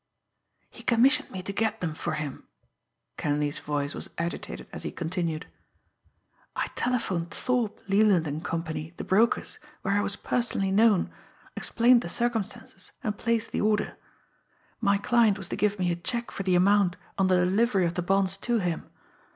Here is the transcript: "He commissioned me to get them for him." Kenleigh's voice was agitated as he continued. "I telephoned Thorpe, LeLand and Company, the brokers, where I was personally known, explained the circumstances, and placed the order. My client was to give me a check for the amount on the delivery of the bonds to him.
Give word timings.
"He 0.71 0.81
commissioned 0.81 1.29
me 1.29 1.43
to 1.43 1.53
get 1.53 1.79
them 1.79 1.93
for 1.93 2.13
him." 2.13 2.47
Kenleigh's 3.17 3.59
voice 3.59 3.93
was 3.93 4.09
agitated 4.17 4.67
as 4.73 4.81
he 4.81 4.91
continued. 4.91 5.45
"I 6.55 6.69
telephoned 6.73 7.29
Thorpe, 7.29 7.79
LeLand 7.87 8.25
and 8.25 8.43
Company, 8.43 8.95
the 8.97 9.03
brokers, 9.03 9.59
where 9.83 9.93
I 9.95 10.01
was 10.01 10.15
personally 10.15 10.71
known, 10.71 11.11
explained 11.55 12.01
the 12.01 12.09
circumstances, 12.09 12.91
and 13.03 13.15
placed 13.15 13.51
the 13.51 13.61
order. 13.61 13.95
My 14.79 14.97
client 14.97 15.37
was 15.37 15.49
to 15.49 15.55
give 15.55 15.77
me 15.77 15.91
a 15.91 15.95
check 15.95 16.31
for 16.31 16.41
the 16.41 16.55
amount 16.55 16.97
on 17.19 17.27
the 17.27 17.35
delivery 17.35 17.85
of 17.85 17.93
the 17.93 18.01
bonds 18.01 18.37
to 18.37 18.57
him. 18.57 18.89